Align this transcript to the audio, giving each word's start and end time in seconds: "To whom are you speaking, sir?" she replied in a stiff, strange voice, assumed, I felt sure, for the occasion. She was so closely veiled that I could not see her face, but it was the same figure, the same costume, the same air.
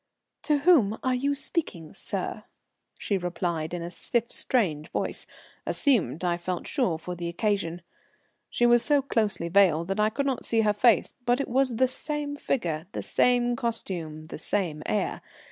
"To 0.41 0.57
whom 0.61 0.97
are 1.03 1.13
you 1.13 1.35
speaking, 1.35 1.93
sir?" 1.93 2.45
she 2.97 3.19
replied 3.19 3.71
in 3.71 3.83
a 3.83 3.91
stiff, 3.91 4.31
strange 4.31 4.89
voice, 4.89 5.27
assumed, 5.63 6.23
I 6.25 6.37
felt 6.37 6.65
sure, 6.65 6.97
for 6.97 7.13
the 7.13 7.27
occasion. 7.27 7.83
She 8.49 8.65
was 8.65 8.83
so 8.83 9.03
closely 9.03 9.47
veiled 9.47 9.89
that 9.89 9.99
I 9.99 10.09
could 10.09 10.25
not 10.25 10.43
see 10.43 10.61
her 10.61 10.73
face, 10.73 11.13
but 11.23 11.39
it 11.39 11.47
was 11.47 11.75
the 11.75 11.87
same 11.87 12.35
figure, 12.35 12.87
the 12.93 13.03
same 13.03 13.55
costume, 13.55 14.23
the 14.23 14.39
same 14.39 14.81
air. 14.87 15.21